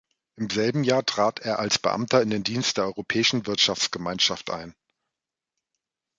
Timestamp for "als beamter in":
1.59-2.31